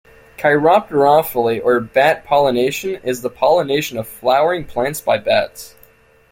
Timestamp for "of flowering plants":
3.99-4.99